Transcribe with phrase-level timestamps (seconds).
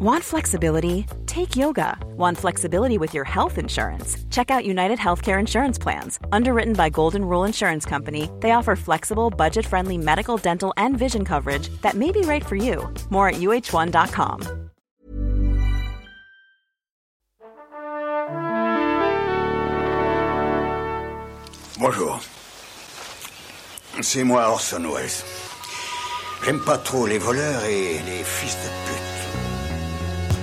[0.00, 1.06] Want flexibility?
[1.26, 1.98] Take yoga.
[2.16, 4.16] Want flexibility with your health insurance?
[4.30, 6.20] Check out United Healthcare Insurance Plans.
[6.30, 11.24] Underwritten by Golden Rule Insurance Company, they offer flexible, budget friendly medical, dental, and vision
[11.24, 12.88] coverage that may be right for you.
[13.10, 14.70] More at uh1.com.
[21.80, 22.20] Bonjour.
[24.00, 25.24] C'est moi Orson Welles.
[26.44, 29.07] J'aime pas trop les voleurs et les fils de pute.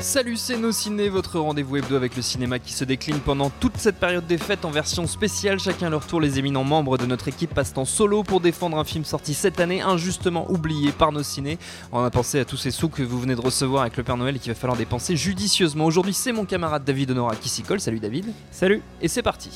[0.06, 3.78] Salut, c'est Nos Ciné, votre rendez-vous hebdo avec le cinéma qui se décline pendant toute
[3.78, 5.60] cette période des fêtes en version spéciale.
[5.60, 8.84] Chacun leur tour, les éminents membres de notre équipe passent en solo pour défendre un
[8.84, 11.58] film sorti cette année, injustement oublié par Nos Ciné.
[11.92, 14.16] On a pensé à tous ces sous que vous venez de recevoir avec le Père
[14.16, 15.86] Noël et qu'il va falloir dépenser judicieusement.
[15.86, 17.80] Aujourd'hui, c'est mon camarade David Honora qui s'y colle.
[17.80, 18.28] Salut David.
[18.52, 18.84] Salut.
[19.02, 19.50] Et c'est parti.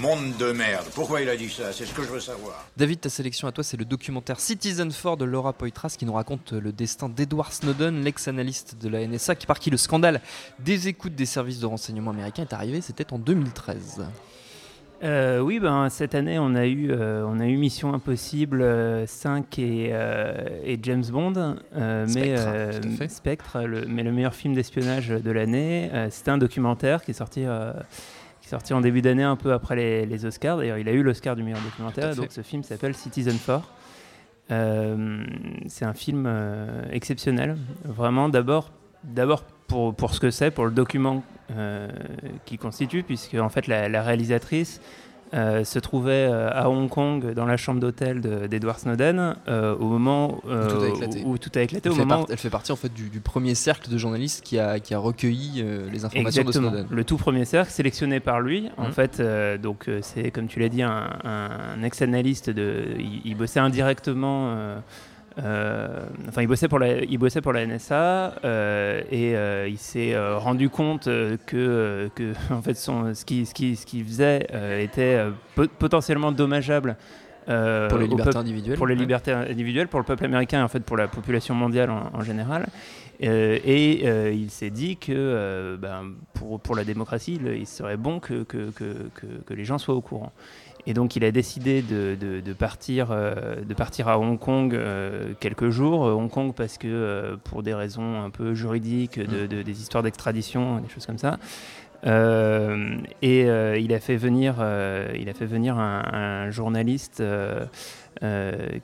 [0.00, 0.84] Monde de merde.
[0.94, 1.72] Pourquoi il a dit ça?
[1.72, 2.66] C'est ce que je veux savoir.
[2.76, 6.12] David, ta sélection à toi, c'est le documentaire Citizen 4 de Laura Poitras qui nous
[6.12, 10.20] raconte le destin d'Edward Snowden, l'ex-analyste de la NSA, qui par qui le scandale
[10.60, 12.80] des écoutes des services de renseignement américains est arrivé.
[12.80, 14.04] C'était en 2013.
[15.04, 19.06] Euh, oui, ben, cette année, on a eu, euh, on a eu Mission Impossible euh,
[19.06, 21.34] 5 et, euh, et James Bond.
[21.76, 23.08] euh, mais, Spectre, euh, tout à fait.
[23.08, 25.88] Spectre, le, mais le meilleur film d'espionnage de l'année.
[25.92, 27.72] Euh, C'était un documentaire qui est sorti, euh,
[28.48, 30.56] est sorti en début d'année, un peu après les, les Oscars.
[30.56, 32.14] D'ailleurs, il a eu l'Oscar du meilleur documentaire.
[32.16, 33.62] Donc, ce film s'appelle Citizen 4.
[34.50, 35.24] Euh,
[35.66, 37.58] c'est un film euh, exceptionnel.
[37.84, 38.70] Vraiment, d'abord,
[39.04, 41.88] d'abord pour, pour ce que c'est, pour le document euh,
[42.46, 44.80] qui constitue, puisque en fait la, la réalisatrice
[45.34, 49.74] euh, se trouvait euh, à Hong Kong dans la chambre d'hôtel de- d'Edward Snowden euh,
[49.76, 50.48] au moment Tout
[50.82, 51.22] a éclaté.
[51.24, 52.92] où, où tout a éclaté, Elle au fait, moment part- elle fait partie en fait
[52.92, 55.62] du, du premier cercle de journalistes qui a, qui a recueilli
[55.92, 56.70] les informations Exactement.
[56.70, 56.86] de Snowden.
[56.96, 58.68] Le tout premier cercle sélectionné par lui.
[58.76, 58.92] En Mhm.
[58.92, 59.22] fait,
[59.60, 62.84] donc c'est comme tu l'as dit un, un ex-analyste de.
[62.98, 64.54] Il, il bossait indirectement.
[65.38, 69.78] Euh, enfin, il bossait pour la, il bossait pour la NSA euh, et euh, il
[69.78, 74.46] s'est rendu compte que, que en fait son, ce qu'il ce qui, ce faisait
[74.80, 75.22] était
[75.54, 76.96] po- potentiellement dommageable
[77.48, 78.76] euh, Pour les libertés individuelles.
[78.76, 79.00] pour les ouais.
[79.00, 82.22] libertés individuelles, pour le peuple américain et en fait pour la population mondiale en, en
[82.22, 82.66] général.
[83.24, 88.20] Euh, et euh, il s'est dit que ben, pour, pour la démocratie, il serait bon
[88.20, 89.10] que, que, que,
[89.44, 90.32] que, les gens soient au courant.
[90.86, 94.78] Et donc il a décidé de, de, de partir, de partir à Hong Kong
[95.40, 96.02] quelques jours.
[96.02, 100.78] Hong Kong parce que pour des raisons un peu juridiques, de, de- des histoires d'extradition,
[100.78, 101.38] des choses comme ça.
[102.06, 107.20] Euh, et euh, il a fait venir, euh, il a fait venir un, un journaliste
[107.20, 107.66] euh,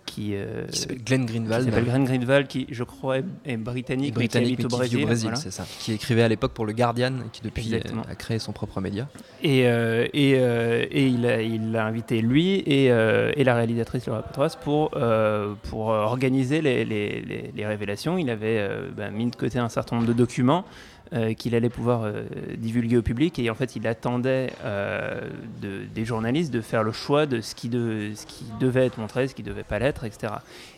[0.07, 1.65] qui, euh, Qui s'appelle Glenn qui Greenwald.
[1.65, 5.29] s'appelle Glenn Greenwald, qui je crois est, britannique, britannique, mais qui qui habite au Brésil,
[5.29, 5.37] voilà.
[5.37, 5.67] c'est ça.
[5.81, 8.81] Qui écrivait à l'époque pour le Guardian, et qui depuis euh, a créé son propre
[8.81, 9.09] média.
[9.43, 13.55] Et, euh, et, euh, et il, a, il a invité lui et, euh, et la
[13.55, 18.19] réalisatrice Laura Petras pour, euh, pour euh, organiser les, les- les- les révélations.
[18.19, 20.65] Il avait euh, bah, mis de côté un certain nombre de documents
[21.13, 22.23] euh, qu'il allait pouvoir euh,
[22.57, 25.21] divulguer au public et en fait il attendait euh,
[25.61, 28.99] de- des journalistes de faire le choix de ce qui, de, ce qui devait être
[28.99, 30.35] montré, ce qui devait pas l'être, etc.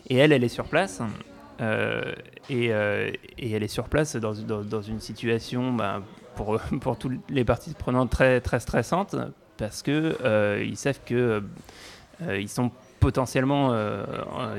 [0.09, 1.01] Et elle, elle est sur place.
[1.61, 2.13] euh,
[2.49, 3.09] et, euh,
[3.39, 6.01] et elle est sur place dans, dans- dans une situation bah,
[6.35, 9.15] pour, pour toutes les parties prenantes très, très stressante
[9.57, 11.41] parce que euh, savent que
[12.21, 12.69] euh, ils sont
[12.99, 13.71] potentiellement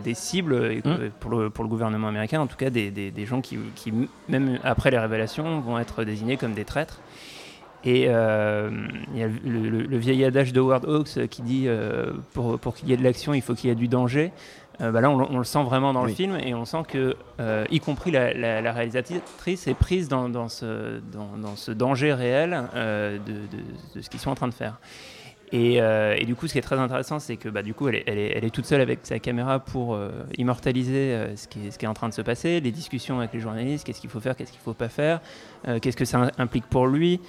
[0.03, 1.11] des cibles et que Mm.
[1.21, 3.93] pour, le, pour le gouvernement américain, en tout cas des, des- des gens qui, qui,
[4.29, 7.01] même après les révélations, vont être désignés comme des traîtres.
[7.85, 8.71] Et euh,
[9.15, 12.75] il y a le, le- le vieil adage d'Howard Hawks qui dit euh, pour, pour
[12.75, 14.33] qu'il y ait de l'action, il faut qu'il y ait du danger.
[14.81, 16.11] Euh, bah là, on, le- on le sent vraiment dans Oui.
[16.11, 17.17] le film et on sent que,
[17.71, 22.13] y compris la, la- la réalisatrice, est prise dans, dans ce, dans, dans ce danger
[22.15, 24.79] réel de, de- de ce qu'ils sont en train de faire.
[25.53, 27.89] Et, euh, et du coup, ce qui est très intéressant, c'est que bah, du coup,
[27.89, 31.95] elle est, toute seule avec sa caméra pour euh, immortaliser euh, ce, qui est, en
[31.95, 34.61] train de se passer, les discussions avec les journalistes, qu'est-ce qu'il faut faire, qu'est-ce qu'il
[34.61, 35.21] ne faut pas faire,
[35.81, 37.21] qu'est-ce que ça implique pour lui,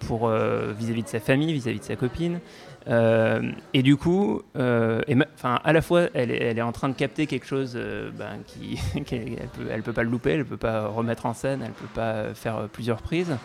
[0.00, 2.40] pour vis-à-vis de sa famille, vis-à-vis de sa copine.
[2.88, 7.78] Et du coup, à la fois, elle est, en train de capter quelque chose
[8.16, 8.38] ben,
[9.04, 9.38] qu'elle
[9.70, 12.34] elle peut, peut pas le louper, elle peut pas remettre en scène, elle peut pas
[12.34, 13.36] faire plusieurs prises.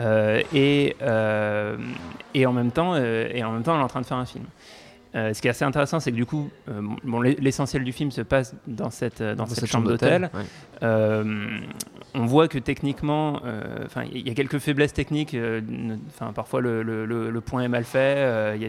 [0.00, 1.76] Euh, et, euh,
[2.34, 4.16] et, en même temps, euh, et en même temps, elle est en train de faire
[4.16, 4.44] un film.
[5.14, 8.10] Euh, ce qui est assez intéressant, c'est que du coup, euh, bon, l'essentiel du film
[8.10, 10.30] se passe dans cette, dans cette, chambre d'hôtel.
[10.32, 11.24] ouais.
[12.14, 15.34] On voit que techniquement, euh, il y a quelques faiblesses techniques.
[15.34, 15.60] euh,
[16.34, 18.16] parfois le, le- point est mal fait.
[18.18, 18.62] euh, Il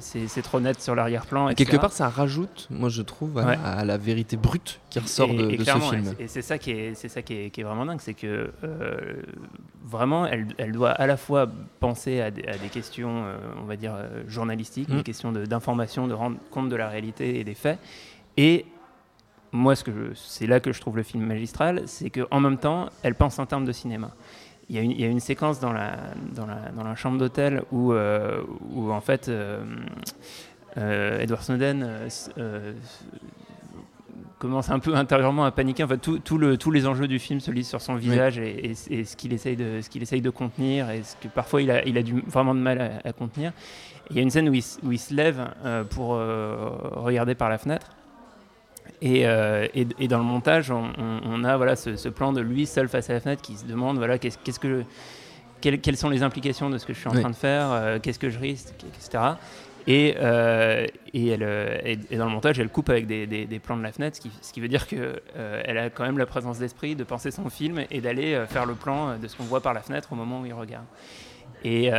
[0.00, 1.54] c'est- trop net sur l'arrière-plan.
[1.54, 3.58] Quelque part, ça rajoute, moi je trouve, à, Ouais.
[3.64, 6.14] à la vérité brute qui ressort Et- de, et de ce film.
[6.18, 8.50] et c'est- ça qui est, c'est ça qui est, qui est vraiment dingue, c'est que
[8.64, 9.22] euh,
[9.84, 11.48] vraiment, elle, elle doit à la fois
[11.80, 13.24] penser à des, à des questions,
[13.62, 13.94] on va dire
[14.28, 14.96] journalistiques, Mm.
[14.98, 17.78] des questions de- d'information, de, rendre compte de la réalité et des faits,
[18.36, 18.64] et
[19.54, 22.88] moi, ce que c'est là que je trouve le film magistral, c'est qu'en même temps,
[23.02, 24.10] elle pense en termes de cinéma.
[24.68, 25.96] Il y, a une, il y a une séquence dans la,
[26.34, 28.42] dans la, dans la chambre d'hôtel où, euh,
[28.72, 29.62] où, en fait, euh,
[30.76, 31.88] euh, Edward Snowden
[34.38, 35.84] commence un peu intérieurement à paniquer.
[35.84, 38.38] En fait, tout, tout le, tous les enjeux du film se lisent sur son visage
[38.38, 41.62] et, et, ce qu'il essaye, de, ce qu'il essaye de contenir et ce que parfois
[41.62, 43.52] il a, il a du, vraiment de mal à, à contenir.
[44.10, 45.46] Il y a une scène où il, où il se lève
[45.90, 47.90] pour regarder par la fenêtre
[49.04, 52.32] et, euh, et, et, dans le montage, on, on, on a voilà, ce, ce, plan
[52.32, 54.82] de lui seul face à la fenêtre qui se demande voilà, qu'est-ce, qu'est-ce que,
[55.60, 57.20] quelles, quelles, sont les implications de ce que je suis en oui.
[57.20, 59.22] train de faire, euh, qu'est-ce que je risque, etc.
[59.86, 63.76] Et, euh, et, elle, et, dans le montage, elle coupe avec des, des, des plans
[63.76, 66.58] de la fenêtre, ce qui, ce qui veut dire qu'elle a quand même la présence
[66.58, 69.74] d'esprit de penser son film et d'aller faire le plan de ce qu'on voit par
[69.74, 70.86] la fenêtre au moment où il regarde.
[71.62, 71.90] Et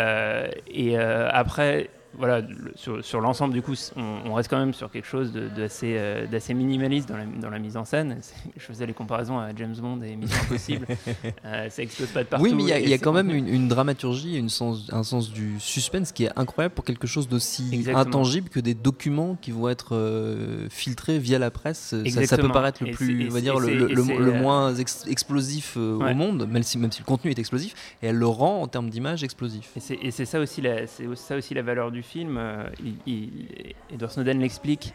[0.98, 2.42] après, voilà,
[2.76, 6.54] sur, sur l'ensemble, du coup, on, on, reste quand même sur quelque chose d'assez euh,
[6.54, 8.20] minimaliste dans la, dans la, mise en scène.
[8.58, 10.88] Je faisais les comparaisons à James Bond et Mission Impossible.
[11.46, 12.46] euh, ça explose pas de partout.
[12.46, 15.32] Oui, mais il y, y, a quand même une, une, dramaturgie, une sens, un sens
[15.32, 19.70] du suspense qui est incroyable pour quelque chose d'aussi intangible que des documents qui vont
[19.70, 21.96] être euh, filtrés via la presse.
[22.10, 25.76] Ça, ça, peut paraître le plus, on va dire, le, le, le, moins ex explosif
[25.76, 25.82] ouais.
[26.12, 28.68] au monde, même si, même si le contenu est explosif, et elle le rend en
[28.68, 29.72] termes d'image explosif.
[30.02, 33.74] Et c'est ça aussi la, c'est ça aussi la valeur du film, euh, il, il,
[33.92, 34.94] Edward Snowden l'explique,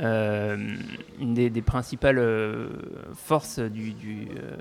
[0.00, 0.56] euh,
[1.18, 2.68] une des, des principales euh,
[3.14, 4.56] forces du, du, euh,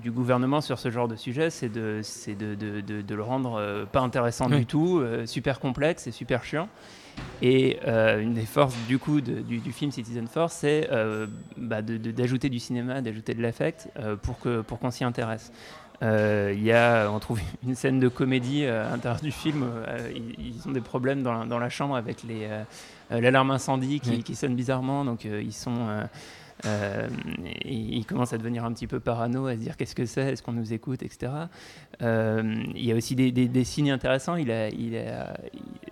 [0.00, 4.00] du, gouvernement sur ce genre de sujet, c'est de, de, de, de, le rendre pas
[4.00, 4.60] intéressant oui.
[4.60, 6.68] du tout, super complexe et super chiant.
[7.42, 10.88] Et une des forces du coup du, du, film Citizen Force, c'est
[11.58, 13.88] bah, d'ajouter du cinéma, d'ajouter de l'affect
[14.22, 15.52] pour qu'on pour qu'on s'y intéresse.
[16.02, 19.64] Euh, il y a, on trouve une scène de comédie euh, à l'intérieur du film.
[19.64, 22.18] Euh, ils, ils, ont des problèmes dans la, dans la chambre avec
[23.10, 24.22] l'alarme incendie qui, oui.
[24.22, 25.04] qui, sonne bizarrement.
[25.04, 26.06] Donc ils sont
[26.66, 27.08] euh,
[27.64, 30.42] il commence à devenir un petit peu parano, à se dire qu'est-ce que c'est, est-ce
[30.42, 31.32] qu'on nous écoute, etc.
[32.00, 34.36] Euh, il y a aussi des, des, des signes intéressants.
[34.36, 35.36] Il, a, il, a,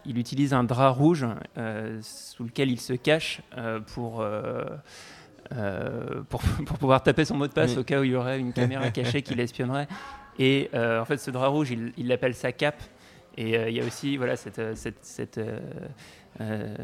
[0.07, 1.27] il, utilise un drap rouge
[1.59, 3.43] euh, sous lequel il se cache
[3.95, 4.25] pour
[5.57, 7.79] euh, pour, pour, pouvoir taper son mot de passe oui.
[7.79, 9.89] au cas où il y aurait une caméra cachée qui l'espionnerait.
[10.39, 12.83] Et euh, en fait, ce drap rouge, il l'appelle sa cape.
[13.37, 15.41] Et euh, il y a aussi voilà, cette, cette, cette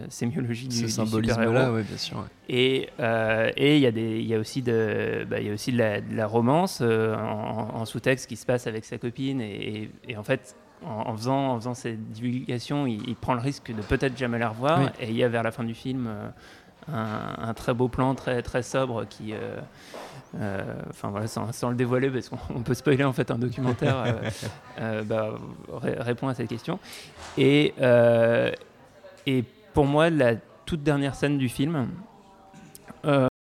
[0.09, 2.19] sémiologie Ce du, symbolisme-là, bien sûr.
[2.19, 2.25] Ouais.
[2.49, 6.27] Et il y, y a aussi de, bah, y a aussi de la, de la
[6.27, 9.41] romance en, en sous-texte qui se passe avec sa copine.
[9.41, 13.35] Et, et, et en fait, en, en, faisant, en faisant cette divulgation, il, il, prend
[13.35, 14.81] le risque de peut-être jamais la revoir.
[14.81, 14.87] Oui.
[15.01, 16.09] Et il y a vers la fin du film
[16.93, 19.33] un, un, très beau plan, très, très sobre qui.
[19.33, 19.57] Euh,
[20.35, 23.97] euh, enfin voilà, sans, sans, le dévoiler, parce qu'on peut spoiler en fait un documentaire,
[24.07, 24.13] euh,
[24.81, 25.39] euh, bah,
[25.73, 26.79] ré répond à cette question.
[27.37, 27.75] Et,
[29.27, 30.35] et pour moi, la
[30.67, 31.89] toute dernière scène du film,